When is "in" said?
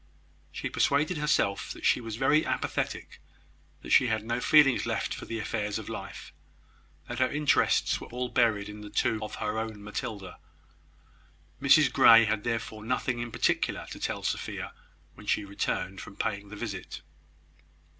8.67-8.81, 13.19-13.31